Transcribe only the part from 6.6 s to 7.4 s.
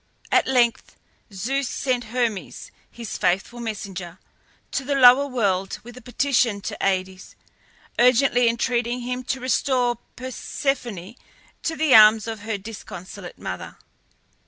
to Aïdes,